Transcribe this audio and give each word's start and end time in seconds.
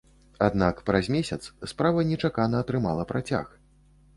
Аднак 0.45 0.79
праз 0.87 1.09
месяц 1.15 1.51
справа 1.73 2.07
нечакана 2.13 2.63
атрымала 2.67 3.07
працяг. 3.13 3.47